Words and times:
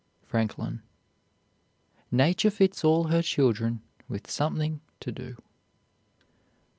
FRANKLIN. 0.25 0.81
Nature 2.11 2.49
fits 2.49 2.83
all 2.83 3.03
her 3.09 3.21
children 3.21 3.83
with 4.07 4.31
something 4.31 4.81
to 4.99 5.11
do. 5.11 5.37